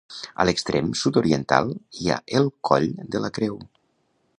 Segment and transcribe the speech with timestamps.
[0.43, 3.63] A l'extrem sud-oriental hi ha el Coll de la Creu.